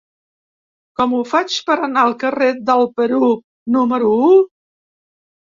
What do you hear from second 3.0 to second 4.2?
Perú número